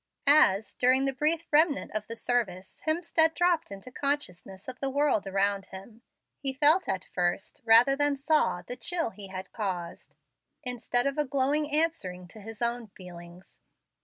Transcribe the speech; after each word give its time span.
As, 0.25 0.73
during 0.73 1.05
the 1.05 1.13
brief 1.13 1.45
remnant 1.53 1.91
of 1.91 2.07
the 2.07 2.15
service, 2.15 2.81
Hemstead 2.87 3.35
dropped 3.35 3.69
into 3.71 3.91
consciousness 3.91 4.67
of 4.67 4.79
the 4.79 4.89
world 4.89 5.27
around 5.27 5.67
him, 5.67 6.01
he 6.39 6.53
felt 6.53 6.89
at 6.89 7.05
first, 7.13 7.61
rather 7.65 7.95
than 7.95 8.15
saw, 8.15 8.63
the 8.63 8.75
chill 8.75 9.11
he 9.11 9.27
had 9.27 9.51
caused, 9.51 10.15
instead 10.63 11.05
of 11.05 11.19
a 11.19 11.25
glow 11.25 11.53
answering 11.53 12.27
to 12.29 12.41
his 12.41 12.63
own 12.63 12.87
feelings. 12.87 13.61